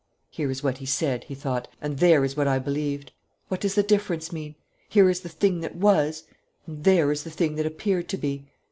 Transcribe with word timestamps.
"Here 0.31 0.49
is 0.49 0.63
what 0.63 0.79
he 0.79 0.87
said," 0.87 1.25
he 1.25 1.35
thought, 1.35 1.67
"and 1.79 1.99
there 1.99 2.25
is 2.25 2.35
what 2.35 2.47
I 2.47 2.57
believed. 2.57 3.11
What 3.49 3.61
does 3.61 3.75
the 3.75 3.83
difference 3.83 4.31
mean? 4.31 4.55
Here 4.89 5.11
is 5.11 5.19
the 5.19 5.29
thing 5.29 5.59
that 5.59 5.75
was, 5.75 6.23
and 6.65 6.83
there 6.83 7.11
is 7.11 7.23
the 7.23 7.29
thing 7.29 7.53
that 7.57 7.67
appeared 7.67 8.09
to 8.09 8.17
be. 8.17 8.49